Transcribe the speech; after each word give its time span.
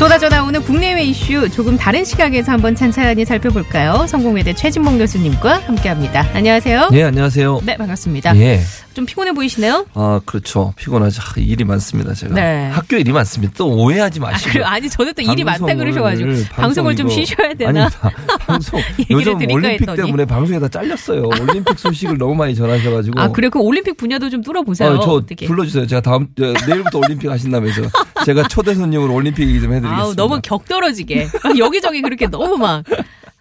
쏟아져 0.00 0.30
나오는 0.30 0.62
국내외 0.62 1.02
이슈 1.02 1.50
조금 1.50 1.76
다른 1.76 2.06
시각에서 2.06 2.52
한번 2.52 2.74
찬찬히 2.74 3.26
살펴볼까요? 3.26 4.06
성공회대 4.06 4.54
최진봉 4.54 4.96
교수님과 4.96 5.58
함께합니다. 5.66 6.26
안녕하세요. 6.32 6.88
예, 6.94 7.02
안녕하세요. 7.02 7.60
네, 7.64 7.76
반갑습니다. 7.76 8.34
예. 8.38 8.60
좀 9.00 9.06
피곤해 9.06 9.32
보이시네요? 9.32 9.86
아, 9.94 10.20
그렇죠. 10.26 10.74
피곤하죠. 10.76 11.22
아, 11.22 11.40
일이 11.40 11.64
많습니다, 11.64 12.12
제가. 12.12 12.34
네. 12.34 12.68
학교 12.68 12.96
일이 12.98 13.12
많습니다. 13.12 13.54
또 13.56 13.68
오해하지 13.68 14.20
아, 14.20 14.24
마시고. 14.24 14.52
그래, 14.52 14.64
아니, 14.64 14.90
저는 14.90 15.14
또 15.14 15.22
일이 15.22 15.42
많다 15.42 15.74
그러셔가지고. 15.74 16.28
방송을, 16.28 16.48
방송을 16.50 16.96
좀 16.96 17.08
쉬셔야 17.08 17.54
되나? 17.54 17.84
아닙니다. 17.84 18.10
방송. 18.40 18.78
요즘 19.08 19.36
올림픽 19.50 19.80
했더니. 19.80 20.02
때문에 20.02 20.26
방송에다 20.26 20.68
잘렸어요. 20.68 21.22
올림픽 21.28 21.78
소식을 21.78 22.18
너무 22.18 22.34
많이 22.34 22.54
전하셔가지고. 22.54 23.18
아, 23.18 23.28
그래요? 23.28 23.48
그 23.48 23.58
올림픽 23.58 23.96
분야도 23.96 24.28
좀 24.28 24.42
뚫어보세요. 24.42 24.90
어, 24.90 25.00
저 25.00 25.12
어떻게. 25.12 25.46
불러주세요. 25.46 25.86
제가 25.86 26.02
다음, 26.02 26.24
어, 26.24 26.52
내일부터 26.68 26.98
올림픽 26.98 27.30
하신다면서. 27.30 27.82
제가 28.26 28.48
초대 28.48 28.74
손님으로 28.74 29.14
올림픽 29.14 29.48
얘기 29.48 29.62
좀 29.62 29.72
해드리겠습니다. 29.72 30.02
아우, 30.02 30.14
너무 30.14 30.40
격 30.42 30.66
떨어지게. 30.66 31.28
여기저기 31.56 32.02
그렇게 32.02 32.26
너무 32.26 32.58
막. 32.58 32.84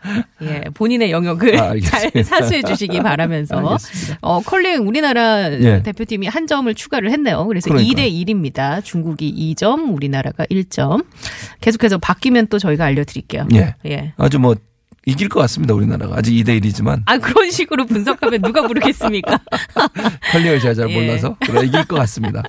예, 0.43 0.63
본인의 0.73 1.11
영역을 1.11 1.59
아, 1.59 1.73
잘. 1.83 2.23
사수해 2.23 2.61
주시기 2.63 3.01
바라면서. 3.01 3.57
알겠습니다. 3.57 4.17
어, 4.21 4.39
컬링 4.41 4.87
우리나라 4.87 5.51
예. 5.51 5.83
대표팀이 5.83 6.27
한 6.27 6.47
점을 6.47 6.73
추가를 6.73 7.11
했네요. 7.11 7.45
그래서 7.47 7.69
그러니까요. 7.69 8.07
2대 8.07 8.11
1입니다. 8.11 8.83
중국이 8.83 9.55
2점, 9.55 9.93
우리나라가 9.93 10.45
1점. 10.45 11.05
계속해서 11.61 11.97
바뀌면 11.97 12.47
또 12.47 12.59
저희가 12.59 12.85
알려 12.85 13.03
드릴게요. 13.03 13.47
예. 13.53 13.75
예. 13.85 14.13
아주 14.17 14.39
뭐, 14.39 14.55
이길 15.05 15.27
것 15.27 15.39
같습니다, 15.41 15.73
우리나라가. 15.73 16.17
아직 16.17 16.33
2대 16.33 16.61
1이지만. 16.61 17.01
아, 17.05 17.17
그런 17.17 17.49
식으로 17.49 17.85
분석하면 17.85 18.41
누가 18.41 18.61
모르겠습니까? 18.61 19.39
컬링을 20.31 20.59
제가 20.59 20.73
잘 20.75 20.89
예. 20.89 20.93
몰라서. 20.93 21.35
그래, 21.39 21.65
이길 21.65 21.85
것 21.85 21.95
같습니다. 21.97 22.43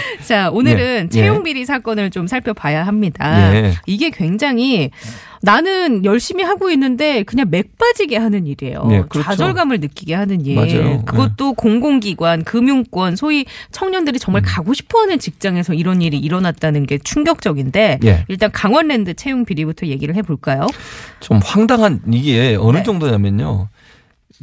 자, 0.26 0.50
오늘은 0.50 1.04
예. 1.04 1.08
채용 1.08 1.42
비리 1.42 1.64
사건을 1.64 2.10
좀 2.10 2.26
살펴봐야 2.26 2.86
합니다. 2.86 3.54
예. 3.54 3.74
이게 3.86 4.10
굉장히 4.10 4.90
나는 5.40 6.04
열심히 6.04 6.42
하고 6.42 6.70
있는데 6.70 7.22
그냥 7.22 7.46
맥 7.50 7.78
빠지게 7.78 8.16
하는 8.16 8.46
일이에요. 8.46 8.84
네, 8.88 9.02
그렇죠. 9.08 9.22
좌절감을 9.22 9.80
느끼게 9.80 10.14
하는 10.14 10.44
일. 10.44 10.56
맞아요. 10.56 11.02
그것도 11.04 11.54
공공기관, 11.54 12.44
금융권, 12.44 13.16
소위 13.16 13.44
청년들이 13.70 14.16
음. 14.16 14.18
정말 14.18 14.42
가고 14.42 14.74
싶어하는 14.74 15.18
직장에서 15.18 15.74
이런 15.74 16.02
일이 16.02 16.18
일어났다는 16.18 16.86
게 16.86 16.98
충격적인데 16.98 18.00
예. 18.04 18.24
일단 18.28 18.50
강원랜드 18.50 19.14
채용 19.14 19.44
비리부터 19.44 19.86
얘기를 19.86 20.14
해볼까요? 20.16 20.66
좀 21.20 21.40
황당한 21.44 22.00
이게 22.10 22.56
어느 22.58 22.78
네. 22.78 22.82
정도냐면요. 22.82 23.68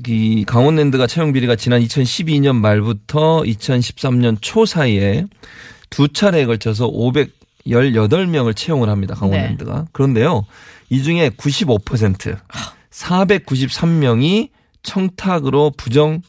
이 0.08 0.44
강원랜드가 0.46 1.08
채용 1.08 1.32
비리가 1.32 1.56
지난 1.56 1.82
2012년 1.82 2.56
말부터 2.58 3.44
2013년 3.44 4.38
초 4.42 4.66
사이에 4.66 5.26
두 5.90 6.10
차례에 6.10 6.46
걸쳐서 6.46 6.90
518명을 6.90 8.56
채용을 8.56 8.90
합니다. 8.90 9.16
강원랜드가. 9.16 9.80
네. 9.80 9.86
그런데요. 9.92 10.46
이 10.90 11.02
중에 11.02 11.30
95% 11.30 12.38
493명이 12.92 14.50
청탁으로 14.84 15.72
부정 15.78 16.22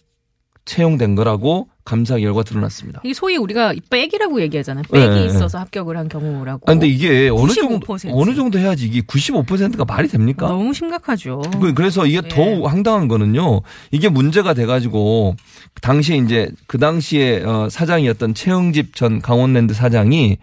채용된 0.65 1.15
거라고 1.15 1.69
감사 1.87 2.19
결과 2.19 2.43
드러났습니다. 2.43 3.01
이게 3.05 3.15
소위 3.15 3.37
우리가 3.37 3.73
백이라고 3.89 4.43
얘기하잖아요. 4.43 4.83
백이 4.93 5.09
네. 5.09 5.27
있어서 5.27 5.59
합격을 5.61 5.97
한 5.97 6.09
경우라고. 6.09 6.63
아, 6.67 6.73
근데 6.73 6.89
이게 6.89 7.31
어느 7.33 7.53
정도 7.53 7.79
95%. 7.79 8.11
어느 8.13 8.35
정도 8.35 8.59
해야지 8.59 8.87
이게 8.87 9.01
95%가 9.03 9.85
말이 9.85 10.09
됩니까? 10.09 10.49
너무 10.49 10.75
심각하죠. 10.75 11.43
그- 11.61 11.73
그래서 11.75 12.05
이게 12.05 12.21
예. 12.25 12.29
더 12.29 12.63
황당한 12.67 13.07
거는요. 13.09 13.63
이게 13.93 14.09
문제가 14.09 14.53
돼가지고 14.53 15.37
당시에 15.81 16.17
이제 16.19 16.51
그 16.67 16.79
당시에 16.79 17.43
어, 17.45 17.69
사장이었던 17.71 18.35
최영집 18.35 18.97
전 18.97 19.23
강원랜드 19.23 19.73
사장이 19.73 20.39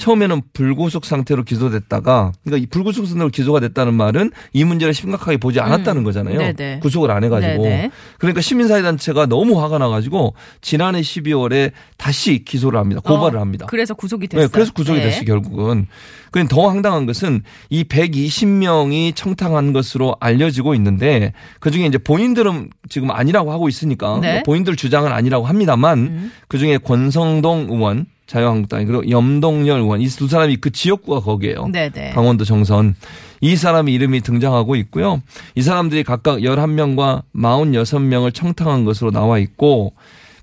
처음에는 0.00 0.42
불구속 0.52 1.04
상태로 1.04 1.44
기소됐다가 1.44 2.32
그러니까 2.42 2.64
이 2.64 2.66
불구속 2.66 3.06
상태로 3.06 3.28
기소가 3.28 3.60
됐다는 3.60 3.94
말은 3.94 4.32
이 4.52 4.64
문제를 4.64 4.94
심각하게 4.94 5.36
보지 5.36 5.60
않았다는 5.60 6.02
음. 6.02 6.04
거잖아요. 6.04 6.38
네네. 6.38 6.80
구속을 6.80 7.10
안 7.10 7.22
해가지고 7.22 7.62
네네. 7.62 7.90
그러니까 8.18 8.40
시민사회단체가 8.40 9.26
너무 9.26 9.62
화가 9.62 9.78
나가지고 9.78 10.34
지난해 10.62 11.02
12월에 11.02 11.72
다시 11.98 12.44
기소를 12.44 12.80
합니다. 12.80 13.02
고발을 13.04 13.38
어, 13.38 13.40
합니다. 13.42 13.66
그래서 13.68 13.94
구속이 13.94 14.26
됐어요. 14.26 14.46
네, 14.46 14.52
그래서 14.52 14.72
구속이 14.72 14.98
네. 14.98 15.04
됐어요, 15.04 15.24
결국은. 15.26 15.86
그더 16.30 16.68
황당한 16.68 17.06
것은 17.06 17.42
이 17.68 17.84
120명이 17.84 19.14
청탁한 19.14 19.72
것으로 19.72 20.16
알려지고 20.20 20.74
있는데 20.76 21.32
그 21.58 21.70
중에 21.70 21.86
이제 21.86 21.98
본인들은 21.98 22.70
지금 22.88 23.10
아니라고 23.10 23.52
하고 23.52 23.68
있으니까 23.68 24.18
네. 24.20 24.42
본인들 24.44 24.76
주장은 24.76 25.12
아니라고 25.12 25.46
합니다만 25.46 25.98
음. 25.98 26.32
그 26.48 26.58
중에 26.58 26.78
권성동 26.78 27.66
의원 27.70 28.06
자유한국당 28.30 28.86
그리고 28.86 29.08
염동열 29.10 29.80
의원 29.80 30.00
이 30.00 30.06
두 30.08 30.28
사람이 30.28 30.56
그 30.56 30.70
지역구가 30.70 31.20
거기에요. 31.20 31.66
네네. 31.72 32.10
강원도 32.12 32.44
정선. 32.44 32.94
이 33.40 33.56
사람의 33.56 33.92
이름이 33.94 34.20
등장하고 34.20 34.76
있고요. 34.76 35.22
이 35.54 35.62
사람들이 35.62 36.04
각각 36.04 36.38
11명과 36.38 37.22
46명을 37.34 38.32
청탁한 38.34 38.84
것으로 38.84 39.10
나와 39.10 39.38
있고 39.38 39.94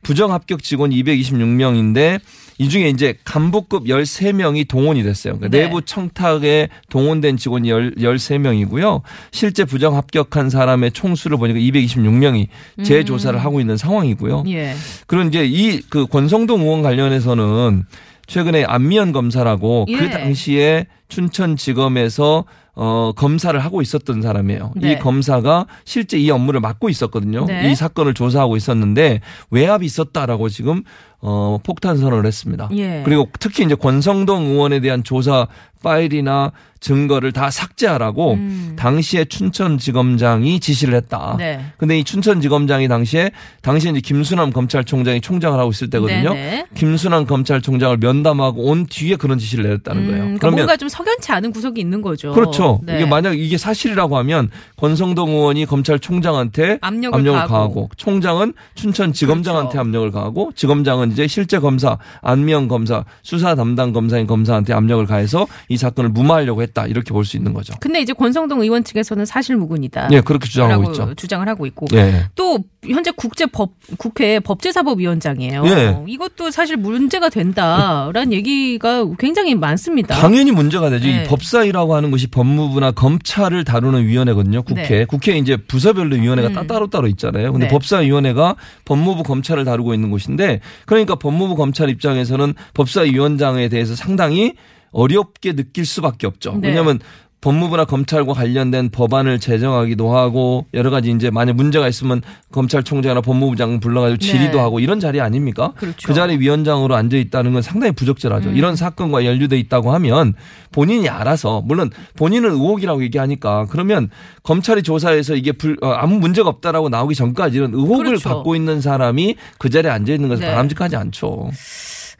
부정 0.01 0.31
합격 0.33 0.63
직원 0.63 0.89
226명인데 0.91 2.19
이 2.59 2.69
중에 2.69 2.89
이제 2.89 3.15
간부급 3.23 3.85
13명이 3.85 4.67
동원이 4.67 5.03
됐어요. 5.03 5.37
그러니까 5.37 5.55
네. 5.55 5.63
내부 5.65 5.81
청탁에 5.83 6.69
동원된 6.89 7.37
직원이 7.37 7.69
13명이고요. 7.69 9.01
실제 9.31 9.63
부정 9.63 9.95
합격한 9.95 10.49
사람의 10.49 10.91
총수를 10.91 11.37
보니까 11.37 11.59
226명이 11.59 12.47
재조사를 12.83 13.37
하고 13.43 13.59
있는 13.59 13.77
상황이고요. 13.77 14.43
예. 14.47 14.73
그런 15.05 15.27
이제 15.27 15.45
이 15.45 15.81
그 15.89 16.05
권성동 16.07 16.61
의원 16.61 16.81
관련해서는 16.81 17.85
최근에 18.27 18.65
안미연 18.65 19.13
검사라고 19.13 19.85
예. 19.89 19.97
그 19.97 20.09
당시에 20.09 20.87
춘천지검에서 21.07 22.45
어 22.79 23.11
검사를 23.15 23.57
하고 23.59 23.81
있었던 23.81 24.21
사람이에요. 24.21 24.73
네. 24.75 24.91
이 24.91 24.99
검사가 24.99 25.65
실제 25.83 26.17
이 26.19 26.29
업무를 26.29 26.59
맡고 26.59 26.89
있었거든요. 26.89 27.45
네. 27.45 27.71
이 27.71 27.75
사건을 27.75 28.13
조사하고 28.13 28.55
있었는데 28.55 29.21
외압이 29.49 29.85
있었다라고 29.85 30.49
지금 30.49 30.83
어 31.19 31.57
폭탄 31.63 31.97
선언을 31.97 32.25
했습니다. 32.25 32.69
예. 32.73 33.01
그리고 33.03 33.27
특히 33.39 33.63
이제 33.63 33.73
권성동 33.75 34.45
의원에 34.47 34.79
대한 34.79 35.03
조사 35.03 35.47
파일이나 35.81 36.51
증거를 36.79 37.31
다 37.31 37.49
삭제하라고 37.49 38.33
음. 38.33 38.75
당시에 38.77 39.25
춘천지검장이 39.25 40.59
지시를 40.59 40.93
했다. 40.95 41.35
네. 41.37 41.59
근데 41.77 41.97
이 41.97 42.03
춘천지검장이 42.03 42.87
당시에 42.87 43.31
당시에 43.61 43.91
이제 43.91 43.99
김순남 43.99 44.51
검찰총장이 44.51 45.21
총장을 45.21 45.59
하고 45.59 45.71
있을 45.71 45.89
때거든요. 45.89 46.33
네네. 46.33 46.65
김순남 46.75 47.25
검찰총장을 47.25 47.97
면담하고 47.97 48.63
온 48.63 48.85
뒤에 48.85 49.15
그런 49.15 49.39
지시를 49.39 49.63
내렸다는 49.65 50.07
거예요. 50.07 50.23
음, 50.23 50.37
그러니까 50.37 50.51
뭔가 50.51 50.77
좀 50.77 50.87
석연치 50.87 51.31
않은 51.31 51.51
구석이 51.51 51.81
있는 51.81 52.01
거죠. 52.01 52.31
그렇죠. 52.31 52.79
네. 52.83 52.97
이게 52.97 53.05
만약 53.05 53.37
이게 53.37 53.57
사실이라고 53.57 54.17
하면 54.19 54.49
권성동 54.75 55.29
의원이 55.29 55.65
검찰총장한테 55.65 56.77
압력을 56.81 57.19
압력을, 57.19 57.39
가하고. 57.39 57.53
가하고. 57.53 57.89
총장은 57.97 58.53
춘천지검장한테 58.75 59.71
그렇죠. 59.71 59.79
압력을 59.81 60.11
가하고 60.11 60.51
지검장은 60.55 61.06
이제 61.11 61.27
실제 61.27 61.59
검사 61.59 61.97
안미영 62.21 62.67
검사 62.67 63.03
수사 63.21 63.55
담당 63.55 63.93
검사인 63.93 64.25
검사한테 64.27 64.73
압력을 64.73 65.05
가해서 65.05 65.45
이 65.69 65.77
사건을 65.77 66.09
무마하려고 66.09 66.61
했다 66.61 66.87
이렇게 66.87 67.13
볼 67.13 67.27
수 67.27 67.35
있는 67.37 67.53
거죠. 67.53 67.73
근데 67.81 67.99
이제 68.01 68.13
권성동 68.13 68.61
의원 68.61 68.83
측에서는 68.83 69.25
사실 69.25 69.57
무근이다. 69.57 70.09
예, 70.13 70.21
그렇게 70.21 70.47
주장하고 70.47 70.91
있죠. 70.91 71.13
주장을 71.15 71.47
하고 71.47 71.65
있고 71.65 71.85
예. 71.93 72.25
또 72.35 72.59
현재 72.87 73.11
국제 73.11 73.45
법 73.45 73.73
국회 73.97 74.39
법제사법위원장이에요. 74.39 75.63
예. 75.65 75.97
이것도 76.07 76.51
사실 76.51 76.77
문제가 76.77 77.29
된다라는 77.29 78.31
얘기가 78.33 79.05
굉장히 79.19 79.55
많습니다. 79.55 80.15
당연히 80.15 80.51
문제가 80.51 80.89
되죠. 80.89 81.07
네. 81.07 81.23
이 81.23 81.27
법사위라고 81.27 81.95
하는 81.95 82.11
것이 82.11 82.27
법무부나 82.27 82.91
검찰을 82.91 83.63
다루는 83.65 84.05
위원회거든요. 84.05 84.63
국회. 84.63 84.87
네. 84.87 85.05
국회에 85.05 85.37
이제 85.37 85.57
부서별로 85.57 86.15
위원회가 86.15 86.61
음. 86.61 86.67
따로 86.67 86.87
따로 86.87 87.07
있잖아요. 87.07 87.51
근데 87.51 87.67
네. 87.67 87.71
법사위원회가 87.71 88.55
법무부 88.85 89.23
검찰을 89.23 89.65
다루고 89.65 89.93
있는 89.93 90.09
곳인데 90.09 90.61
그 90.85 90.96
러니까 90.97 91.15
법무부 91.15 91.55
검찰 91.55 91.89
입장에서는 91.89 92.53
법사위원장에 92.73 93.69
대해서 93.69 93.95
상당히 93.95 94.53
어렵게 94.91 95.53
느낄 95.53 95.85
수밖에 95.85 96.27
없죠. 96.27 96.57
네. 96.61 96.69
왜냐하면 96.69 96.99
법무부나 97.47 97.85
검찰과 97.85 98.33
관련된 98.33 98.89
법안을 98.89 99.39
제정하기도 99.39 100.13
하고 100.13 100.65
여러 100.73 100.89
가지 100.89 101.11
이제 101.11 101.29
만약 101.29 101.55
문제가 101.55 101.87
있으면 101.87 102.21
검찰총장이나 102.51 103.21
법무부장 103.21 103.79
불러가지고 103.79 104.17
질의도 104.17 104.57
네. 104.57 104.59
하고 104.59 104.81
이런 104.81 104.99
자리 104.99 105.21
아닙니까? 105.21 105.71
그렇죠. 105.77 106.05
그 106.05 106.13
자리 106.13 106.37
위원장으로 106.39 106.93
앉아 106.93 107.15
있다는 107.15 107.53
건 107.53 107.61
상당히 107.61 107.93
부적절하죠. 107.93 108.49
이런 108.49 108.75
사건과 108.75 109.23
연루돼 109.23 109.57
있다고 109.59 109.93
하면 109.93 110.33
본인이 110.73 111.07
알아서 111.07 111.61
물론 111.63 111.89
본인은 112.17 112.51
의혹이라고 112.51 113.01
얘기하니까 113.03 113.67
그러면 113.69 114.09
검찰이 114.43 114.83
조사해서 114.83 115.35
이게 115.35 115.53
불, 115.53 115.77
어, 115.81 115.91
아무 115.91 116.19
문제가 116.19 116.49
없다라고 116.49 116.89
나오기 116.89 117.15
전까지는 117.15 117.73
의혹을 117.73 118.07
그렇죠. 118.07 118.27
갖고 118.27 118.57
있는 118.57 118.81
사람이 118.81 119.37
그 119.57 119.69
자리에 119.69 119.89
앉아 119.89 120.11
있는 120.11 120.27
것은 120.27 120.41
네. 120.41 120.51
바람직하지 120.51 120.97
않죠. 120.97 121.49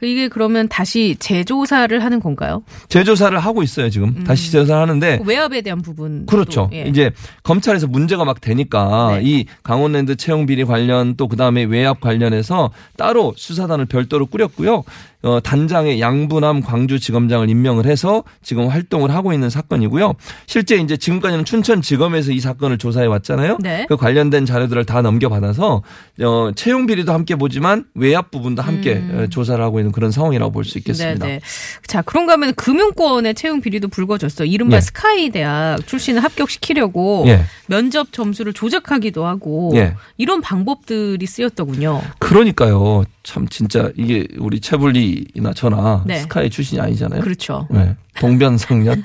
이게 0.02 0.28
그러면 0.28 0.68
다시 0.68 1.16
재조사를 1.18 2.02
하는 2.04 2.20
건가요? 2.20 2.62
재조사를 2.88 3.38
하고 3.38 3.62
있어요 3.62 3.90
지금 3.90 4.24
다시 4.24 4.50
재조사를 4.52 4.80
하는데 4.82 5.20
외압에 5.24 5.60
대한 5.62 5.82
부분. 5.82 6.20
네. 6.20 6.26
그렇죠. 6.26 6.68
예. 6.72 6.82
이제 6.82 7.10
검찰에서 7.42 7.86
문제가 7.86 8.24
막 8.24 8.40
되니까 8.40 9.18
네. 9.18 9.22
이 9.24 9.44
강원랜드 9.62 10.16
채용 10.16 10.46
비리 10.46 10.64
관련 10.64 11.14
또 11.16 11.28
그 11.28 11.36
다음에 11.36 11.64
외압 11.64 12.00
관련해서 12.00 12.70
따로 12.96 13.34
수사단을 13.36 13.84
별도로 13.86 14.26
꾸렸고요. 14.26 14.82
어, 15.22 15.40
단장에 15.40 15.98
양부남 15.98 16.60
광주지검장을 16.60 17.50
임명을 17.50 17.86
해서 17.86 18.22
지금 18.42 18.68
활동을 18.68 19.10
하고 19.12 19.32
있는 19.32 19.50
사건이고요. 19.50 20.14
실제 20.46 20.76
이제 20.76 20.96
지금까지는 20.96 21.44
춘천지검에서 21.44 22.30
이 22.30 22.38
사건을 22.38 22.78
조사해 22.78 23.06
왔잖아요. 23.06 23.58
네. 23.60 23.86
그 23.88 23.96
관련된 23.96 24.46
자료들을 24.46 24.84
다 24.84 25.02
넘겨받아서 25.02 25.82
어, 26.22 26.50
채용 26.54 26.86
비리도 26.86 27.12
함께 27.12 27.34
보지만 27.34 27.84
외압 27.94 28.30
부분도 28.30 28.62
함께 28.62 29.02
어, 29.12 29.26
조사를 29.28 29.62
하고 29.64 29.80
있는 29.80 29.90
그런 29.90 30.12
상황이라고 30.12 30.52
볼 30.52 30.64
수 30.68 30.78
있겠습니다. 30.78 31.24
음. 31.24 31.28
네네. 31.28 31.40
자, 31.86 32.02
그런가 32.02 32.34
하면 32.34 32.54
금융권의 32.54 33.34
채용 33.34 33.60
비리도 33.60 33.88
불거졌어. 33.88 34.44
이른바 34.44 34.76
예. 34.76 34.80
스카이 34.80 35.30
대학 35.30 35.84
출신을 35.86 36.22
합격시키려고 36.22 37.24
예. 37.26 37.44
면접 37.66 38.12
점수를 38.12 38.52
조작하기도 38.52 39.24
하고 39.26 39.72
예. 39.74 39.94
이런 40.16 40.40
방법들이 40.42 41.24
쓰였더군요. 41.26 42.02
그러니까요. 42.18 43.04
참 43.24 43.46
진짜 43.48 43.90
이게 43.96 44.26
우리 44.38 44.60
채블리 44.60 45.07
나 45.36 45.52
저나 45.52 46.04
네. 46.06 46.18
스카이 46.20 46.50
출신이 46.50 46.80
아니잖아요. 46.80 47.20
그렇죠. 47.20 47.66
네. 47.70 47.94
동변성년. 48.18 49.02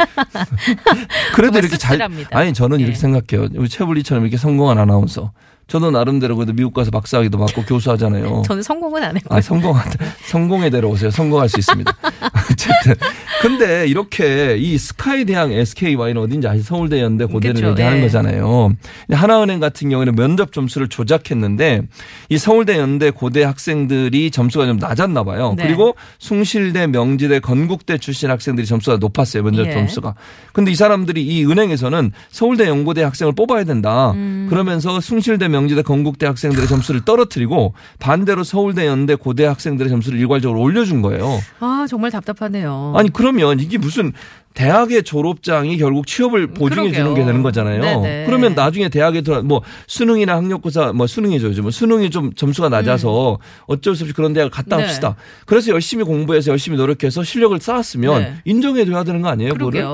그래도 1.35 1.59
이렇게 1.59 1.77
잘 1.77 1.97
씁쓸합니다. 1.97 2.37
아니 2.37 2.53
저는 2.53 2.79
예. 2.79 2.83
이렇게 2.83 2.97
생각해요. 2.97 3.49
우리 3.55 3.69
채블리처럼 3.69 4.23
이렇게 4.23 4.37
성공한 4.37 4.77
아나운서. 4.77 5.31
저도 5.67 5.91
나름대로 5.91 6.35
그래도 6.35 6.53
미국 6.53 6.73
가서 6.73 6.91
박사학위도 6.91 7.37
받고 7.37 7.63
교수하잖아요. 7.63 8.43
저는 8.47 8.61
성공은 8.61 9.03
안 9.03 9.15
했고요. 9.15 9.37
아, 9.37 9.41
성공한, 9.41 9.85
성공의 10.25 10.71
대로 10.71 10.89
오세요. 10.89 11.09
성공할 11.09 11.49
수 11.49 11.59
있습니다. 11.59 11.91
어쨌든. 12.51 12.95
근데 13.41 13.87
이렇게 13.87 14.55
이 14.57 14.77
스카이 14.77 15.25
대학 15.25 15.51
SKY는 15.51 16.17
어딘지 16.17 16.47
아시죠? 16.47 16.65
서울대 16.67 17.01
연대 17.01 17.25
고대를 17.25 17.55
그쵸, 17.55 17.69
얘기하는 17.71 17.97
예. 17.97 18.01
거잖아요. 18.01 18.73
하나은행 19.11 19.59
같은 19.59 19.89
경우에는 19.89 20.15
면접 20.15 20.53
점수를 20.53 20.87
조작했는데 20.87 21.81
이 22.29 22.37
서울대 22.37 22.77
연대 22.77 23.09
고대 23.09 23.43
학생들이 23.43 24.31
점수가 24.31 24.65
좀 24.65 24.77
낮았나 24.77 25.23
봐요. 25.23 25.55
네. 25.57 25.63
그리고 25.63 25.95
숭실대 26.19 26.87
명지대 26.87 27.39
건국대 27.39 27.97
출신 27.97 28.29
학생들이 28.29 28.65
점수가 28.65 28.97
높았어요. 28.97 29.43
면접 29.43 29.67
예. 29.67 29.73
점수가. 29.73 30.15
근데 30.53 30.71
이 30.71 30.75
사람들이 30.75 31.21
이 31.25 31.45
은행에서는 31.45 32.11
서울대 32.29 32.67
연고대 32.67 33.03
학생을 33.03 33.33
뽑아야 33.33 33.65
된다. 33.65 34.11
음. 34.11 34.47
그러면서 34.49 35.01
숭실대 35.01 35.49
명지대 35.53 35.83
건국대 35.83 36.25
학생들의 36.25 36.67
점수를 36.67 37.05
떨어뜨리고 37.05 37.73
반대로 37.99 38.43
서울대 38.43 38.85
연대 38.87 39.15
고대 39.15 39.45
학생들의 39.45 39.89
점수를 39.89 40.19
일괄적으로 40.19 40.59
올려준 40.59 41.01
거예요. 41.01 41.39
아, 41.59 41.85
정말 41.87 42.11
답답하네요. 42.11 42.93
아니 42.95 43.11
그러면 43.13 43.59
이게 43.59 43.77
무슨 43.77 44.11
대학의 44.53 45.03
졸업장이 45.03 45.77
결국 45.77 46.05
취업을 46.05 46.47
보증해 46.53 46.91
주는 46.91 47.05
그러게요. 47.05 47.15
게 47.15 47.25
되는 47.25 47.41
거잖아요. 47.41 47.81
네네. 47.81 48.25
그러면 48.25 48.53
나중에 48.53 48.89
대학에 48.89 49.21
들어 49.21 49.41
뭐 49.41 49.61
수능이나 49.87 50.35
학력고사 50.35 50.93
뭐 50.93 51.07
수능이죠 51.07 51.47
요즘은 51.47 51.71
수능이 51.71 52.09
좀 52.11 52.33
점수가 52.33 52.69
낮아서 52.69 53.39
어쩔 53.65 53.95
수 53.95 54.03
없이 54.03 54.13
그런 54.13 54.33
대학 54.33 54.51
갔다 54.51 54.75
음. 54.75 54.77
네. 54.77 54.85
합시다. 54.85 55.15
그래서 55.45 55.71
열심히 55.71 56.03
공부해서 56.03 56.51
열심히 56.51 56.77
노력해서 56.77 57.23
실력을 57.23 57.57
쌓았으면 57.59 58.21
네. 58.21 58.33
인정해 58.45 58.85
줘야 58.85 59.03
되는 59.03 59.21
거 59.21 59.29
아니에요? 59.29 59.53
그거를? 59.53 59.85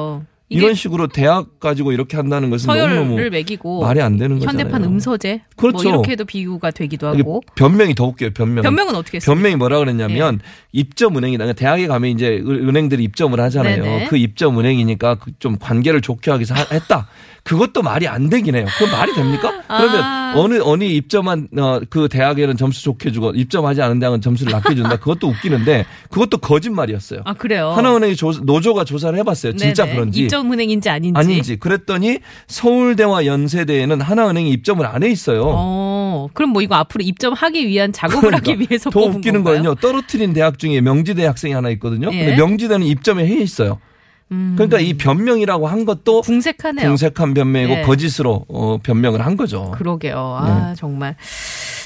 이런 0.49 0.73
식으로 0.73 1.07
대학 1.07 1.59
가지고 1.59 1.91
이렇게 1.91 2.17
한다는 2.17 2.49
것은 2.49 2.67
너무너무 2.67 3.09
서열을 3.11 3.29
매기고 3.29 3.81
말이 3.81 4.01
안 4.01 4.17
되는 4.17 4.39
거잖아요. 4.39 4.59
현대판 4.65 4.83
음서제 4.83 5.41
그렇죠. 5.55 5.83
뭐 5.83 5.91
이렇게도 6.01 6.25
비유가 6.25 6.71
되기도 6.71 7.07
하고 7.07 7.41
변명이 7.55 7.93
더 7.93 8.05
웃겨요. 8.05 8.31
변명. 8.31 8.63
변명은 8.63 8.95
어떻게 8.95 9.17
했어요? 9.17 9.33
변명이 9.35 9.55
뭐라 9.57 9.77
그랬냐면 9.79 10.39
입점 10.71 11.17
은행이다. 11.17 11.43
그러니까 11.45 11.59
대학에 11.59 11.85
가면 11.87 12.09
이제 12.09 12.41
은- 12.43 12.67
은행들이 12.67 13.03
입점을 13.03 13.39
하잖아요. 13.39 13.83
네네. 13.83 14.07
그 14.07 14.17
입점 14.17 14.57
은행이니까 14.59 15.15
그좀 15.15 15.57
관계를 15.59 16.01
좋게 16.01 16.31
하기 16.31 16.41
위해서 16.41 16.55
하- 16.55 16.65
했다. 16.73 17.07
그것도 17.43 17.81
말이 17.81 18.07
안 18.07 18.29
되긴 18.29 18.55
해요. 18.55 18.65
그 18.77 18.83
말이 18.85 19.13
됩니까? 19.13 19.61
그러면 19.67 20.03
아. 20.03 20.33
어느 20.35 20.59
어느 20.61 20.83
입점한 20.83 21.47
어, 21.57 21.79
그 21.89 22.07
대학에는 22.09 22.57
점수 22.57 22.83
좋게 22.83 23.11
주고 23.11 23.31
입점하지 23.31 23.81
않은 23.81 23.99
대학은 23.99 24.21
점수를 24.21 24.51
낮게 24.51 24.75
준다. 24.75 24.97
그것도 24.97 25.27
웃기는데 25.29 25.85
그것도 26.11 26.37
거짓말이었어요. 26.39 27.21
아 27.25 27.33
그래요. 27.33 27.69
하나은행이 27.71 28.15
조, 28.15 28.31
노조가 28.31 28.83
조사를 28.83 29.17
해봤어요. 29.19 29.55
진짜 29.55 29.83
네네. 29.85 29.95
그런지. 29.95 30.27
입점은행인지 30.39 30.89
아닌지. 30.89 31.19
아닌지. 31.19 31.55
그랬더니 31.57 32.19
서울대와 32.47 33.25
연세대에는 33.25 34.01
하나은행이 34.01 34.49
입점을 34.51 34.85
안 34.85 35.03
해 35.03 35.09
있어요. 35.09 35.43
어, 35.45 36.27
그럼 36.33 36.49
뭐 36.51 36.61
이거 36.61 36.75
앞으로 36.75 37.03
입점하기 37.03 37.67
위한 37.67 37.93
작업을 37.93 38.33
하기 38.35 38.59
위해서 38.59 38.89
더 38.89 38.99
웃기는? 39.01 39.43
거는요. 39.43 39.75
떨어뜨린 39.75 40.33
대학 40.33 40.59
중에 40.59 40.81
명지대 40.81 41.25
학생이 41.25 41.53
하나 41.53 41.69
있거든요. 41.71 42.09
예. 42.11 42.25
근데 42.25 42.35
명지대는 42.35 42.85
입점에 42.85 43.25
해 43.25 43.35
있어요. 43.41 43.79
음, 44.31 44.53
그러니까 44.55 44.79
이 44.79 44.93
변명이라고 44.93 45.67
한 45.67 45.85
것도 45.85 46.21
궁색하네요. 46.21 46.85
궁색한 46.87 47.33
변명이고 47.33 47.73
네. 47.75 47.81
거짓으로 47.81 48.45
어, 48.49 48.77
변명을 48.83 49.25
한 49.25 49.37
거죠. 49.37 49.71
그러게요. 49.71 50.41
네. 50.45 50.51
아, 50.51 50.75
정말. 50.77 51.15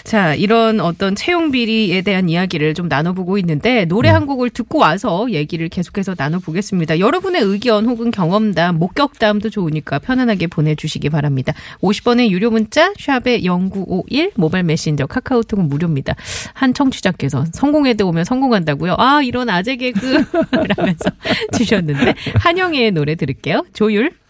자, 0.04 0.36
이런 0.36 0.80
어떤 0.82 1.16
채용 1.16 1.52
비리에 1.52 2.02
대한 2.02 2.28
이야기를 2.30 2.74
좀 2.74 2.88
나눠보고 2.88 3.38
있는데 3.38 3.86
노래 3.86 4.10
네. 4.10 4.14
한 4.14 4.26
곡을 4.26 4.50
듣고 4.50 4.80
와서 4.80 5.32
얘기를 5.32 5.70
계속해서 5.70 6.16
나눠보겠습니다. 6.18 7.00
여러분의 7.00 7.42
의견 7.42 7.86
혹은 7.86 8.12
경험담, 8.12 8.80
목격담도 8.80 9.50
좋으니까 9.50 10.00
편안하게 10.00 10.48
보내주시기 10.48 11.10
바랍니다. 11.10 11.54
50번의 11.82 12.30
유료 12.30 12.52
문자 12.52 12.94
샵의 13.00 13.44
0951 13.44 14.32
모바일 14.36 14.66
메신저 14.66 15.06
카카오톡은 15.06 15.70
무료입니다. 15.70 16.16
한 16.54 16.74
청취자께서 16.74 17.46
성공회대 17.54 18.04
오면 18.04 18.26
성공한다고요. 18.26 18.96
아, 18.98 19.22
이런 19.22 19.50
아재 19.50 19.78
개그 19.78 20.26
라면서 20.78 21.10
주셨는데 21.58 22.14
한영애의 22.36 22.92
노래 22.92 23.16
들을게요. 23.16 23.66
조율. 23.74 24.23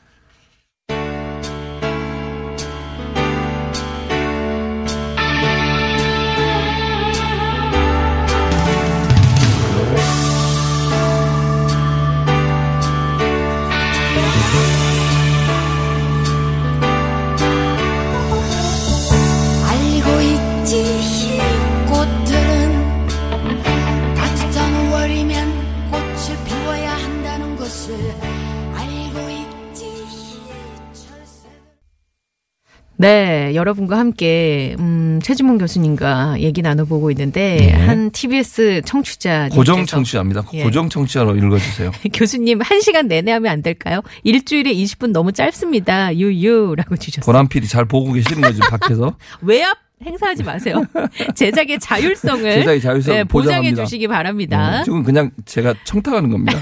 네, 33.04 33.54
여러분과 33.54 34.00
함께 34.00 34.78
음, 34.80 35.20
최지문 35.22 35.58
교수님과 35.58 36.40
얘기 36.40 36.62
나눠보고 36.62 37.12
있는데 37.12 37.58
네. 37.58 37.72
한 37.74 38.12
TBS 38.12 38.82
청취자 38.86 39.50
고정 39.52 39.86
청취자입니다. 39.86 40.46
예. 40.54 40.64
고정 40.64 40.88
청취자로 40.88 41.36
읽어주세요. 41.36 41.92
교수님 42.14 42.62
한 42.62 42.80
시간 42.80 43.10
내내 43.10 43.34
하면 43.34 43.52
안 43.52 43.62
될까요? 43.62 44.00
일주일에 44.24 44.74
20분 44.74 45.12
너무 45.12 45.34
짧습니다. 45.34 46.16
유유라고 46.16 46.96
주셨어요. 46.96 47.26
보람 47.26 47.50
PD 47.50 47.68
잘 47.68 47.84
보고 47.84 48.14
계시는 48.14 48.42
거죠 48.42 48.62
밖에서. 48.70 49.18
외압 49.42 49.78
행사하지 50.06 50.44
마세요. 50.44 50.86
제작의 51.36 51.82
자율성을 51.82 52.54
제작의 52.54 52.80
자율성 52.82 53.16
네, 53.16 53.24
보장해. 53.26 53.74
주시기 53.74 54.08
바랍니다. 54.08 54.80
음, 54.80 54.84
지금 54.86 55.04
그냥 55.04 55.32
제가 55.44 55.74
청탁하는 55.84 56.30
겁니다. 56.30 56.58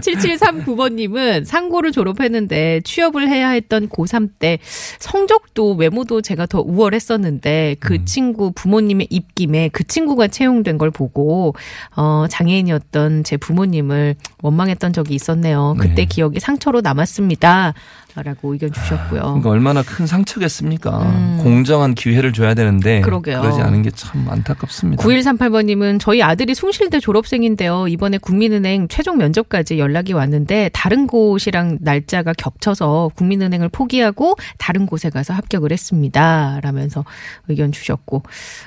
7739번님은 0.00 1.44
상고를 1.44 1.92
졸업했는데 1.92 2.80
취업을 2.84 3.28
해야 3.28 3.50
했던 3.50 3.88
고3 3.88 4.30
때 4.38 4.58
성적도 4.98 5.74
외모도 5.74 6.20
제가 6.20 6.46
더 6.46 6.60
우월했었는데 6.60 7.76
그 7.80 7.94
음. 7.94 8.04
친구 8.04 8.52
부모님의 8.52 9.08
입김에 9.10 9.68
그 9.68 9.84
친구가 9.84 10.28
채용된 10.28 10.78
걸 10.78 10.90
보고 10.90 11.54
어 11.96 12.26
장애인이었던 12.28 13.24
제 13.24 13.36
부모님을 13.36 14.16
원망했던 14.42 14.92
적이 14.92 15.14
있었네요. 15.14 15.76
그때 15.78 15.94
네. 15.94 16.04
기억이 16.04 16.40
상처로 16.40 16.80
남았습니다. 16.80 17.74
라고 18.22 18.52
의견 18.52 18.72
주셨고요. 18.72 19.20
그러니까 19.22 19.50
얼마나 19.50 19.82
큰 19.82 20.06
상처겠습니까? 20.06 20.98
음. 21.02 21.40
공정한 21.42 21.94
기회를 21.94 22.32
줘야 22.32 22.54
되는데 22.54 23.00
그러게요. 23.00 23.40
그러지 23.40 23.60
않은 23.60 23.82
게 23.82 23.90
참 23.94 24.26
안타깝습니다. 24.28 25.02
9138번님은 25.02 26.00
저희 26.00 26.22
아들이 26.22 26.54
숭실대 26.54 27.00
졸업생인데요. 27.00 27.86
이번에 27.88 28.18
국민은행 28.18 28.88
최종 28.88 29.18
면접까지 29.18 29.78
연락이 29.78 30.12
왔는데 30.12 30.70
다른 30.72 31.06
곳이랑 31.06 31.78
날짜가 31.80 32.32
겹쳐서 32.36 33.10
국민은행을 33.16 33.68
포기하고 33.68 34.36
다른 34.58 34.86
곳에 34.86 35.10
가서 35.10 35.32
합격을 35.34 35.70
했습니다. 35.72 36.58
라면서 36.62 37.04
의견 37.48 37.72
주셨고. 37.72 38.22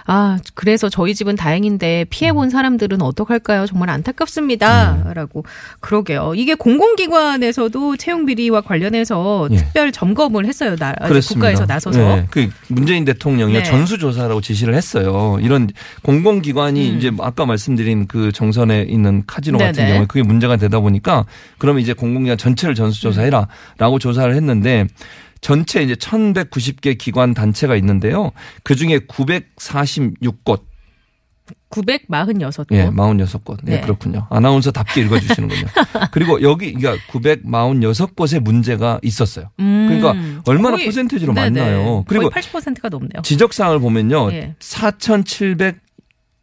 아, 0.05 0.37
그래서 0.55 0.89
저희 0.89 1.13
집은 1.15 1.35
다행인데 1.35 2.05
피해본 2.09 2.49
사람들은 2.49 3.01
어떡할까요? 3.01 3.65
정말 3.65 3.89
안타깝습니다. 3.89 5.11
라고. 5.13 5.43
그러게요. 5.81 6.33
이게 6.35 6.55
공공기관에서도 6.55 7.97
채용 7.97 8.25
비리와 8.25 8.61
관련해서 8.61 9.36
예. 9.51 9.57
특별 9.57 9.91
점검을 9.91 10.45
했어요. 10.45 10.75
나. 10.75 10.93
국가에서 11.27 11.65
나서서. 11.65 11.99
네, 11.99 12.27
그 12.29 12.49
문재인 12.67 13.05
대통령이 13.05 13.53
네. 13.53 13.63
전수조사라고 13.63 14.41
지시를 14.41 14.75
했어요. 14.75 15.37
이런 15.41 15.69
공공기관이 16.03 16.91
음. 16.91 16.97
이제 16.97 17.11
아까 17.19 17.45
말씀드린 17.45 18.07
그 18.07 18.31
정선에 18.31 18.83
있는 18.83 19.23
카지노 19.27 19.57
같은 19.57 19.73
네네. 19.73 19.89
경우에 19.89 20.05
그게 20.07 20.23
문제가 20.23 20.57
되다 20.57 20.79
보니까 20.79 21.25
그러면 21.57 21.81
이제 21.81 21.93
공공기관 21.93 22.37
전체를 22.37 22.75
전수조사해라라고 22.75 23.99
조사를 23.99 24.33
했는데 24.35 24.87
전체 25.41 25.81
이제 25.83 25.93
1190개 25.95 26.97
기관 26.97 27.33
단체가 27.33 27.75
있는데요. 27.75 28.31
그 28.63 28.75
중에 28.75 28.99
946곳, 28.99 30.61
946곳. 31.69 32.67
예, 32.71 32.89
46곳. 32.89 33.57
네, 33.63 33.75
네. 33.75 33.81
그렇군요. 33.81 34.27
아나운서답게 34.29 35.01
읽어주시는군요. 35.01 35.67
그리고 36.11 36.41
여기, 36.41 36.73
그러니까 36.73 37.03
946곳의 37.11 38.39
문제가 38.39 38.99
있었어요. 39.01 39.49
그러니까 39.57 40.15
얼마나 40.45 40.77
퍼센테이지로 40.77 41.33
음. 41.33 41.35
네네. 41.35 41.59
많나요? 41.59 42.03
그리고 42.07 42.29
거의 42.29 42.43
80%가 42.43 42.89
넘네요. 42.89 43.21
지적사항을 43.23 43.79
보면요. 43.79 44.31
예. 44.31 44.55
4,788 44.59 45.86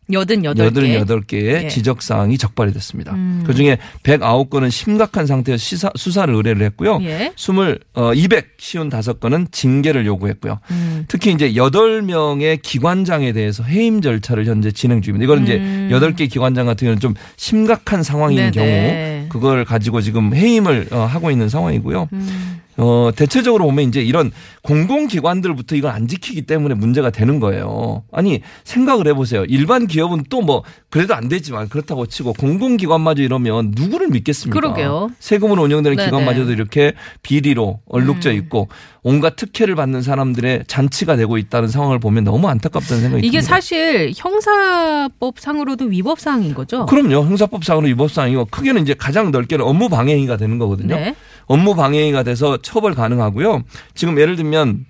개 0.08 1.04
88개. 1.04 1.34
의 1.34 1.64
예. 1.64 1.68
지적 1.68 2.02
사항이 2.02 2.36
적발이 2.38 2.72
됐습니다. 2.72 3.12
음. 3.14 3.42
그중에 3.46 3.78
109건은 4.02 4.70
심각한 4.70 5.26
상태에서 5.26 5.60
시사, 5.60 5.90
수사를 5.96 6.32
의뢰를 6.34 6.66
했고요. 6.66 6.98
예. 7.02 7.32
20, 7.36 7.78
어, 7.94 8.12
255건은 8.12 9.50
징계를 9.50 10.06
요구했고요. 10.06 10.60
음. 10.70 11.04
특히 11.08 11.32
이제 11.32 11.52
8명의 11.52 12.60
기관장에 12.62 13.32
대해서 13.32 13.62
해임 13.62 14.00
절차를 14.00 14.46
현재 14.46 14.70
진행 14.70 15.00
중입니다. 15.02 15.34
이제 15.42 15.56
음. 15.56 15.88
8개 15.90 16.30
기관장 16.30 16.66
같은 16.66 16.86
경우는 16.86 17.00
좀 17.00 17.14
심각한 17.36 18.02
상황인 18.02 18.36
네네. 18.36 18.50
경우 18.50 19.23
그걸 19.40 19.64
가지고 19.64 20.00
지금 20.00 20.34
해임을 20.34 20.88
어, 20.92 20.98
하고 21.00 21.30
있는 21.30 21.48
상황이고요. 21.48 22.08
음. 22.12 22.60
어, 22.76 23.10
대체적으로 23.14 23.66
보면 23.66 23.88
이제 23.88 24.02
이런 24.02 24.32
공공기관들부터 24.62 25.76
이걸 25.76 25.92
안 25.92 26.08
지키기 26.08 26.42
때문에 26.42 26.74
문제가 26.74 27.10
되는 27.10 27.38
거예요. 27.38 28.02
아니, 28.10 28.40
생각을 28.64 29.06
해보세요. 29.06 29.44
일반 29.44 29.86
기업은 29.86 30.24
또 30.28 30.40
뭐, 30.40 30.64
그래도 30.90 31.14
안 31.14 31.28
되지만 31.28 31.68
그렇다고 31.68 32.06
치고 32.06 32.32
공공기관마저 32.32 33.22
이러면 33.22 33.72
누구를 33.76 34.08
믿겠습니까? 34.08 34.58
그러게요. 34.58 35.10
세금으로 35.20 35.62
운영되는 35.62 35.96
네네. 35.96 36.10
기관마저도 36.10 36.52
이렇게 36.52 36.94
비리로 37.22 37.80
얼룩져 37.86 38.30
음. 38.30 38.36
있고 38.36 38.68
온갖 39.04 39.36
특혜를 39.36 39.74
받는 39.74 40.02
사람들의 40.02 40.64
잔치가 40.66 41.14
되고 41.14 41.36
있다는 41.36 41.68
상황을 41.68 41.98
보면 41.98 42.24
너무 42.24 42.48
안타깝다는 42.48 43.02
생각이 43.02 43.26
이게 43.26 43.38
듭니다. 43.40 43.54
사실 43.54 44.12
형사법상으로도 44.16 45.86
위법 45.86 46.18
사항인 46.18 46.54
거죠? 46.54 46.86
그럼요. 46.86 47.22
형사법상으로 47.26 47.86
위법사항이고 47.88 48.46
크게는 48.46 48.82
이제 48.82 48.94
가장 48.94 49.23
넓게는 49.30 49.64
업무 49.64 49.88
방해행위가 49.88 50.36
되는 50.36 50.58
거거든요. 50.58 50.94
네. 50.96 51.14
업무 51.46 51.74
방해가 51.74 52.22
돼서 52.22 52.56
처벌 52.58 52.94
가능하고요. 52.94 53.64
지금 53.94 54.18
예를 54.18 54.36
들면 54.36 54.86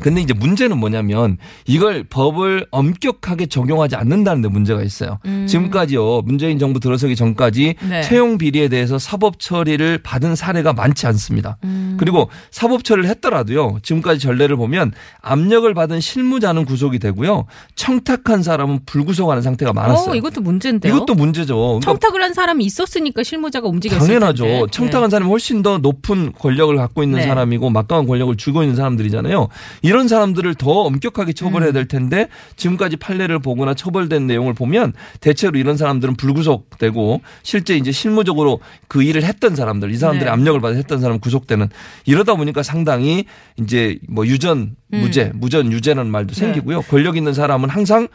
근데 0.00 0.20
이제 0.20 0.34
문제는 0.34 0.78
뭐냐면 0.78 1.38
이걸 1.66 2.02
법을 2.04 2.66
엄격하게 2.72 3.46
적용하지 3.46 3.94
않는다는 3.94 4.42
데 4.42 4.48
문제가 4.48 4.82
있어요. 4.82 5.18
음. 5.24 5.46
지금까지요. 5.46 6.22
문재인 6.22 6.58
정부 6.58 6.80
들어서기 6.80 7.14
전까지 7.14 7.76
네. 7.88 8.02
채용 8.02 8.36
비리에 8.36 8.68
대해서 8.68 8.98
사법 8.98 9.38
처리를 9.38 9.98
받은 9.98 10.34
사례가 10.34 10.72
많지 10.72 11.06
않습니다. 11.06 11.58
음. 11.62 11.96
그리고 11.98 12.28
사법 12.50 12.82
처리를 12.82 13.08
했더라도요. 13.10 13.78
지금까지 13.82 14.18
전례를 14.18 14.56
보면 14.56 14.92
압력을 15.20 15.72
받은 15.72 16.00
실무자는 16.00 16.64
구속이 16.64 16.98
되고요. 16.98 17.46
청탁한 17.76 18.42
사람은 18.42 18.80
불구속하는 18.86 19.42
상태가 19.42 19.72
많았어요. 19.72 20.10
어, 20.12 20.14
이것도 20.16 20.40
문제인데요. 20.40 20.92
이것도 20.96 21.14
문제죠. 21.14 21.56
그러니까 21.56 21.92
청탁을 21.92 22.20
한 22.20 22.34
사람이 22.34 22.64
있었으니까 22.64 23.22
실무자가 23.22 23.68
움직였을 23.68 24.06
당연하죠. 24.06 24.44
텐데. 24.44 24.60
네. 24.60 24.66
청탁한 24.72 25.10
사람이 25.10 25.30
훨씬 25.30 25.62
더 25.62 25.78
높은 25.78 26.32
권력을 26.32 26.74
갖고 26.76 27.04
있는 27.04 27.20
네. 27.20 27.26
사람이고 27.26 27.70
막강한 27.70 28.06
권력을 28.06 28.36
쥐고 28.36 28.62
있는 28.64 28.74
사람들이잖아요. 28.74 29.48
이런 29.84 30.08
사람들을 30.08 30.54
더 30.54 30.70
엄격하게 30.70 31.34
처벌해야 31.34 31.70
음. 31.70 31.74
될 31.74 31.86
텐데 31.86 32.28
지금까지 32.56 32.96
판례를 32.96 33.38
보거나 33.38 33.74
처벌된 33.74 34.26
내용을 34.26 34.54
보면 34.54 34.94
대체로 35.20 35.58
이런 35.58 35.76
사람들은 35.76 36.16
불구속되고 36.16 37.20
실제 37.42 37.76
이제 37.76 37.92
실무적으로 37.92 38.60
그 38.88 39.02
일을 39.02 39.22
했던 39.24 39.54
사람들 39.54 39.90
이 39.90 39.96
사람들의 39.96 40.24
네. 40.24 40.30
압력을 40.30 40.58
받아 40.62 40.74
했던 40.74 41.00
사람 41.00 41.16
은 41.16 41.20
구속되는 41.20 41.68
이러다 42.06 42.34
보니까 42.34 42.62
상당히 42.62 43.26
이제 43.58 43.98
뭐 44.08 44.26
유전 44.26 44.74
무죄, 44.88 45.30
무전 45.34 45.70
유죄라는 45.70 46.10
말도 46.10 46.32
음. 46.32 46.34
네. 46.34 46.40
생기고요. 46.40 46.80
권력 46.82 47.18
있는 47.18 47.34
사람은 47.34 47.68
항상 47.68 48.08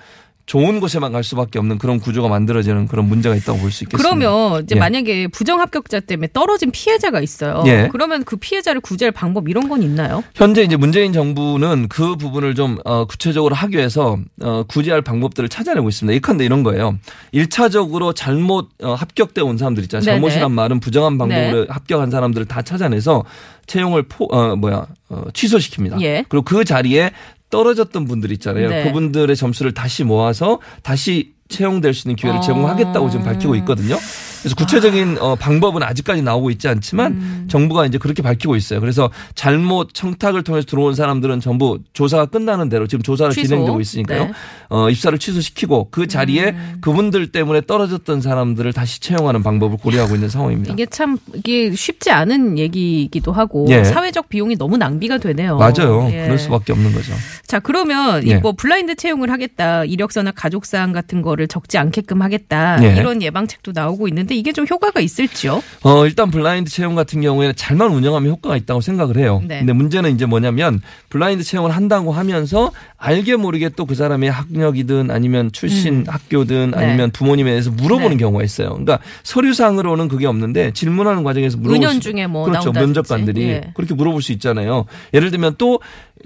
좋은 0.49 0.79
곳에만 0.79 1.11
갈 1.11 1.23
수밖에 1.23 1.59
없는 1.59 1.77
그런 1.77 1.99
구조가 1.99 2.27
만들어지는 2.27 2.87
그런 2.87 3.07
문제가 3.07 3.35
있다고 3.35 3.59
볼 3.59 3.69
수 3.71 3.83
있겠습니다. 3.83 3.97
그러면 4.17 4.63
이제 4.63 4.75
예. 4.75 4.79
만약에 4.79 5.27
부정 5.27 5.59
합격자 5.59 5.99
때문에 5.99 6.27
떨어진 6.33 6.71
피해자가 6.71 7.21
있어요. 7.21 7.61
예. 7.67 7.87
그러면 7.91 8.23
그 8.23 8.35
피해자를 8.35 8.81
구제할 8.81 9.11
방법 9.11 9.47
이런 9.47 9.69
건 9.69 9.83
있나요? 9.83 10.23
현재 10.33 10.63
이제 10.63 10.75
문재인 10.75 11.13
정부는 11.13 11.87
그 11.87 12.15
부분을 12.15 12.55
좀 12.55 12.79
어, 12.83 13.05
구체적으로 13.05 13.53
하기 13.53 13.77
위해서 13.77 14.17
어, 14.41 14.63
구제할 14.67 15.03
방법들을 15.03 15.49
찾아내고 15.49 15.87
있습니다. 15.87 16.15
예컨대 16.15 16.45
이런 16.45 16.63
거예요. 16.63 16.97
1차적으로 17.31 18.15
잘못 18.15 18.69
어, 18.81 18.95
합격돼 18.95 19.41
온 19.41 19.59
사람들 19.59 19.83
있잖아요. 19.83 20.03
잘못이란 20.03 20.51
말은 20.51 20.79
부정한 20.79 21.19
방법으로 21.19 21.67
합격한 21.69 22.09
사람들을 22.09 22.47
다 22.47 22.63
찾아내서 22.63 23.23
채용을 23.67 24.01
포, 24.09 24.25
어, 24.35 24.55
뭐야, 24.55 24.87
어, 25.09 25.23
취소시킵니다. 25.31 26.01
예. 26.01 26.25
그리고 26.27 26.43
그 26.43 26.65
자리에 26.65 27.11
떨어졌던 27.49 28.05
분들 28.05 28.31
있잖아요. 28.33 28.69
네. 28.69 28.83
그분들의 28.85 29.35
점수를 29.35 29.73
다시 29.73 30.03
모아서 30.03 30.59
다시 30.83 31.33
채용될 31.49 31.93
수 31.93 32.07
있는 32.07 32.15
기회를 32.15 32.39
어. 32.39 32.41
제공하겠다고 32.41 33.09
지금 33.09 33.25
밝히고 33.25 33.55
있거든요. 33.57 33.97
그래서 34.41 34.55
구체적인 34.55 35.17
어, 35.19 35.35
방법은 35.35 35.83
아직까지 35.83 36.21
나오고 36.21 36.49
있지 36.51 36.67
않지만 36.67 37.11
음. 37.13 37.47
정부가 37.49 37.85
이제 37.85 37.97
그렇게 37.97 38.21
밝히고 38.21 38.55
있어요. 38.55 38.79
그래서 38.79 39.09
잘못 39.35 39.93
청탁을 39.93 40.43
통해서 40.43 40.65
들어온 40.65 40.95
사람들은 40.95 41.39
전부 41.41 41.79
조사가 41.93 42.27
끝나는 42.27 42.69
대로 42.69 42.87
지금 42.87 43.01
조사가 43.01 43.31
취소. 43.31 43.47
진행되고 43.47 43.81
있으니까요. 43.81 44.25
네. 44.25 44.31
어, 44.69 44.89
입사를 44.89 45.17
취소시키고 45.17 45.89
그 45.91 46.07
자리에 46.07 46.51
음. 46.51 46.77
그분들 46.81 47.31
때문에 47.31 47.61
떨어졌던 47.61 48.21
사람들을 48.21 48.71
다시 48.73 49.01
채용하는 49.01 49.43
방법을 49.43 49.77
고려하고 49.77 50.15
있는 50.15 50.29
상황입니다. 50.29 50.73
이게 50.73 50.85
참 50.85 51.17
이게 51.33 51.73
쉽지 51.73 52.11
않은 52.11 52.57
얘기이기도 52.57 53.31
하고 53.31 53.65
예. 53.69 53.83
사회적 53.83 54.29
비용이 54.29 54.55
너무 54.57 54.77
낭비가 54.77 55.17
되네요. 55.17 55.57
맞아요. 55.57 56.09
예. 56.11 56.23
그럴 56.23 56.37
수밖에 56.39 56.71
없는 56.73 56.93
거죠. 56.93 57.13
자 57.45 57.59
그러면 57.59 58.25
예. 58.27 58.37
이뭐 58.37 58.53
블라인드 58.53 58.95
채용을 58.95 59.31
하겠다 59.31 59.85
이력서나 59.85 60.31
가족 60.31 60.65
사항 60.65 60.91
같은 60.91 61.21
거를 61.21 61.47
적지 61.47 61.77
않게끔 61.77 62.21
하겠다 62.21 62.77
예. 62.83 62.95
이런 62.97 63.21
예방책도 63.21 63.71
나오고 63.73 64.07
있는 64.07 64.27
데 64.29 64.35
이게 64.35 64.53
좀 64.53 64.65
효과가 64.69 64.99
있을지요? 65.01 65.61
어, 65.83 66.05
일단 66.05 66.29
블라인드 66.29 66.69
채용 66.69 66.93
같은 66.93 67.19
경우에는 67.21 67.55
잘만 67.55 67.91
운영하면 67.91 68.31
효과가 68.31 68.55
있다고 68.57 68.79
생각을 68.81 69.17
해요. 69.17 69.41
네. 69.45 69.57
근데 69.59 69.73
문제는 69.73 70.13
이제 70.13 70.25
뭐냐면 70.27 70.81
블라인드 71.09 71.43
채용을 71.43 71.71
한다고 71.71 72.11
하면서 72.13 72.71
알게 72.97 73.35
모르게 73.37 73.69
또 73.69 73.85
그 73.89 73.95
사람의 73.95 74.29
학력이든 74.29 75.09
아니면 75.09 75.51
출신 75.51 76.05
학교든 76.07 76.71
네. 76.71 76.77
아니면 76.77 77.09
부모님에 77.09 77.49
대해서 77.49 77.71
물어보는 77.71 78.11
네. 78.11 78.17
경우가 78.17 78.43
있어요. 78.43 78.69
그러니까 78.69 78.99
서류상으로는 79.23 80.07
그게 80.09 80.27
없는데 80.27 80.71
질문하는 80.73 81.23
과정에서 81.23 81.57
물어볼 81.57 81.89
수- 81.93 81.99
중에 81.99 82.27
뭐 82.27 82.45
그렇죠. 82.45 82.71
나온다든지. 82.71 82.93
면접관들이 82.99 83.41
예. 83.49 83.71
그렇게 83.73 83.95
물어볼 83.95 84.21
수 84.21 84.31
있잖아요. 84.33 84.85
예를 85.15 85.31
들면 85.31 85.55
또 85.57 85.79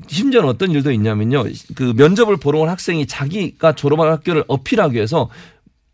심지어는 0.08 0.50
어떤 0.50 0.72
일도 0.72 0.92
있냐면요. 0.92 1.46
그 1.76 1.94
면접을 1.96 2.36
보러 2.38 2.60
온 2.60 2.68
학생이 2.68 3.06
자기가 3.06 3.74
졸업한 3.74 4.10
학교를 4.10 4.44
어필하기 4.48 4.96
위해서 4.96 5.30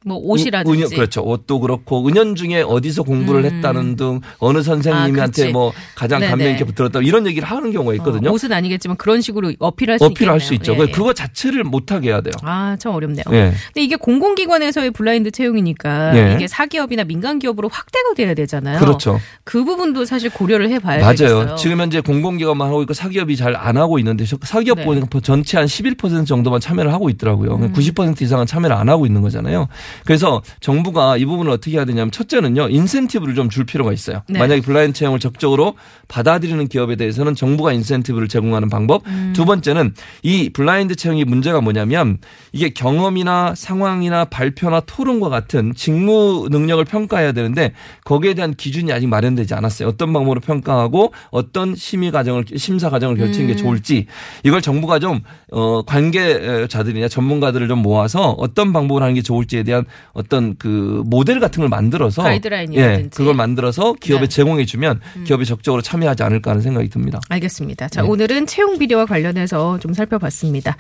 뭐 0.06 0.15
옷이라든지 0.18 0.77
은연, 0.77 0.89
그렇죠. 0.91 1.22
옷도 1.24 1.60
그렇고 1.60 2.08
은연 2.08 2.36
중에 2.36 2.62
어디서 2.62 3.03
공부를 3.03 3.44
음. 3.44 3.46
했다는 3.51 3.98
등 3.98 4.22
어느 4.39 4.62
선생님한테 4.63 5.50
아. 5.50 5.51
뭐 5.51 5.74
가장 5.94 6.22
감명 6.22 6.38
네네. 6.38 6.56
깊게 6.58 6.72
들었다 6.74 7.01
이런 7.01 7.27
얘기를 7.27 7.46
하는 7.46 7.72
경우가 7.74 7.94
있거든요. 7.96 8.29
어, 8.29 8.34
옷은 8.34 8.53
아니겠지만 8.53 8.96
그런 8.96 9.20
식으로 9.20 9.51
어필할 9.60 10.00
수 10.00 10.06
어필할 10.06 10.38
있겠네요. 10.38 10.39
수 10.48 10.53
있죠. 10.53 10.74
예, 10.75 10.88
예. 10.88 10.91
그거 10.91 11.13
자체를 11.13 11.65
못하게 11.65 12.10
해야 12.10 12.22
돼요. 12.22 12.32
아, 12.44 12.77
참 12.79 12.94
어렵네요. 12.94 13.25
예. 13.34 13.51
근데 13.74 13.84
이게 13.84 13.98
공공기관에서의 13.98 14.91
블라인드 14.91 15.32
채용이니까 15.32 16.15
예. 16.18 16.36
이게 16.36 16.48
사기업이나 16.48 17.03
민간 17.03 17.38
기업으로 17.39 17.68
확대가 17.70 18.13
돼야 18.15 18.34
되잖아요. 18.34 18.79
그렇죠. 18.79 19.20
그 19.44 19.65
부분도 19.65 20.06
사실 20.06 20.29
고려를 20.29 20.70
해봐야 20.70 21.00
맞아요. 21.00 21.13
되겠어요. 21.15 21.56
지금 21.58 21.82
현재 21.82 22.00
공공기관만 22.00 22.68
하고 22.70 22.82
있고 22.84 22.94
사기업이 22.94 23.36
잘 23.36 23.50
안 23.60 23.75
하고 23.75 24.00
있는데 24.00 24.24
저- 24.25 24.38
사기업 24.44 24.77
네. 24.77 24.86
보니까 24.86 25.20
전체 25.22 25.58
한 25.58 25.65
11% 25.68 26.25
정도만 26.25 26.62
참여를 26.62 26.94
하고 26.94 27.10
있더라고요. 27.10 27.56
음. 27.56 27.74
90% 27.74 28.22
이상은 28.22 28.46
참여를 28.46 28.75
안 28.75 28.88
하고 28.88 29.06
있는 29.06 29.22
거잖아요. 29.22 29.68
그래서 30.06 30.41
정부가 30.62 31.18
이 31.18 31.25
부분을 31.25 31.51
어떻게 31.51 31.72
해야 31.77 31.86
되냐면 31.86 32.12
첫째는요 32.12 32.70
인센티브를 32.70 33.36
좀 33.36 33.50
줄 33.50 33.65
필요가 33.65 33.91
있어요. 33.91 34.22
네. 34.29 34.39
만약에 34.39 34.62
블라인드 34.62 34.98
채용을 34.98 35.20
적극적으로 35.20 35.74
받아들이는 36.08 36.68
기업에 36.68 36.96
대해서는 36.96 37.36
정부가 37.36 37.74
인센티브를 37.74 38.27
제공하는 38.27 38.70
방법. 38.70 39.06
음. 39.08 39.34
두 39.36 39.46
번째는 39.46 39.94
이 40.24 40.50
블라인드 40.50 40.96
채용이 40.96 41.25
문제가 41.25 41.60
뭐냐면 41.62 42.20
이게 42.51 42.70
경험이나 42.70 43.56
상황이나 43.56 44.25
발표나 44.25 44.82
토론과 44.82 45.29
같은 45.29 45.74
직무 45.75 46.48
능력을 46.51 46.84
평가해야 46.86 47.32
되는데 47.32 47.74
거기에 48.06 48.34
대한 48.36 48.53
기준이 48.53 48.94
아직 48.94 49.08
마련되지 49.08 49.53
않았어요. 49.56 49.88
어떤 49.89 50.13
방법으로 50.13 50.39
평가하고 50.41 51.13
어떤 51.32 51.75
심의 51.75 52.12
과정을 52.12 52.46
심사 52.56 52.89
과정을 52.89 53.18
거치는 53.18 53.48
게 53.48 53.53
음. 53.53 53.58
좋을지 53.58 54.06
이걸 54.44 54.62
정부가 54.62 55.00
좀 55.00 55.22
어, 55.51 55.82
관계자들이나 55.84 57.08
전문가들을 57.08 57.68
좀 57.68 57.79
모아서 57.79 58.32
어떤 58.38 58.72
방법을 58.74 59.01
하는 59.01 59.15
게 59.15 59.22
좋을지에 59.22 59.63
대한 59.63 59.78
어떤 60.13 60.55
그 60.57 61.03
모델 61.05 61.39
같은 61.39 61.62
걸 61.62 61.69
만들어서 61.69 62.24
가이드라인이라든지. 62.24 63.03
예, 63.05 63.09
그걸 63.09 63.33
만들어서 63.33 63.93
기업에 63.93 64.21
네. 64.21 64.27
제공해 64.27 64.65
주면 64.65 65.00
기업이 65.25 65.45
적극적으로 65.45 65.81
참여하지 65.81 66.24
않을까 66.24 66.51
하는 66.51 66.62
생각이 66.62 66.89
듭니다. 66.89 67.19
알겠습니다. 67.29 67.88
자, 67.89 68.01
네. 68.01 68.07
오늘은 68.07 68.48
채용 68.48 68.77
비리와 68.77 69.05
관련해서 69.05 69.79
좀 69.79 69.93
살펴봤습니다. 69.93 70.77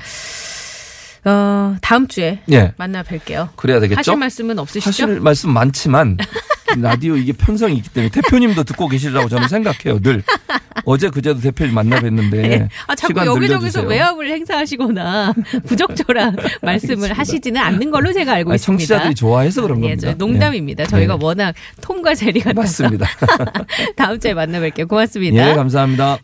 어, 1.25 1.75
다음 1.81 2.07
주에 2.07 2.39
예. 2.51 2.73
만나 2.77 3.03
뵐게요. 3.03 3.49
그래야 3.55 3.79
되겠죠? 3.79 3.99
하실 3.99 4.15
말씀은 4.15 4.59
없으시죠? 4.59 4.87
하실 4.87 5.19
말씀 5.19 5.51
많지만 5.51 6.17
라디오 6.77 7.15
이게 7.15 7.33
편성이 7.33 7.77
있기 7.77 7.89
때문에 7.89 8.09
대표님도 8.11 8.63
듣고 8.63 8.87
계시리라고 8.87 9.29
저는 9.29 9.47
생각해요. 9.47 9.99
늘 9.99 10.23
어제 10.85 11.09
그제도 11.09 11.39
대표님 11.39 11.73
만나 11.73 11.99
뵀는데 11.99 12.31
네. 12.31 12.69
아, 12.87 12.95
자꾸 12.95 13.25
여기저기서. 13.25 13.81
외압을 13.83 14.29
행사하시거나 14.31 15.33
부적절한 15.65 16.37
말씀을 16.61 17.13
하시지는 17.13 17.59
않는 17.61 17.91
걸로 17.91 18.13
제가 18.13 18.33
알고 18.33 18.51
아니, 18.51 18.55
있습니다. 18.55 18.77
청취자들이 18.77 19.15
좋아해서 19.15 19.61
그런 19.63 19.79
예, 19.83 19.89
겁니다. 19.89 20.11
저 20.11 20.17
농담입니다. 20.17 20.85
저희가 20.85 21.17
네. 21.17 21.25
워낙 21.25 21.55
톰과 21.81 22.13
제리 22.15 22.39
같아서 22.39 22.61
맞습니다. 22.61 23.07
다음 23.95 24.19
주에 24.19 24.33
만나 24.33 24.59
뵐게요. 24.59 24.87
고맙습니다. 24.87 25.51
예, 25.51 25.55
감사합니다. 25.55 26.19